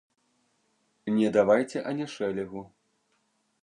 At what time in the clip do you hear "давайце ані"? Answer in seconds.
1.37-2.05